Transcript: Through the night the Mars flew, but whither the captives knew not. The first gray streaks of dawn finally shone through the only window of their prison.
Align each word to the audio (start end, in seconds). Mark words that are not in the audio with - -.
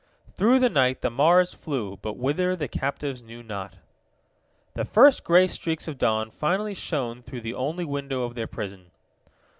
Through 0.35 0.57
the 0.57 0.67
night 0.71 1.01
the 1.01 1.11
Mars 1.11 1.53
flew, 1.53 1.95
but 1.97 2.17
whither 2.17 2.55
the 2.55 2.67
captives 2.67 3.21
knew 3.21 3.43
not. 3.43 3.75
The 4.73 4.83
first 4.83 5.23
gray 5.23 5.45
streaks 5.45 5.87
of 5.87 5.99
dawn 5.99 6.31
finally 6.31 6.73
shone 6.73 7.21
through 7.21 7.41
the 7.41 7.53
only 7.53 7.85
window 7.85 8.23
of 8.23 8.33
their 8.33 8.47
prison. 8.47 8.89